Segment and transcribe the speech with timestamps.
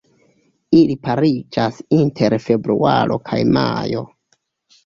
[0.77, 4.03] Ili pariĝas inter februaro kaj majo.